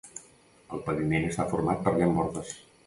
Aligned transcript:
El 0.77 0.81
paviment 0.87 1.29
està 1.29 1.47
format 1.55 1.87
per 1.89 1.97
llambordes. 2.01 2.61